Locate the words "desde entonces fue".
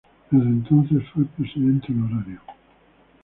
0.31-1.25